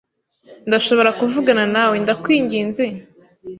[0.67, 2.85] Ndashobora kuvugana nawe, ndakwinginze?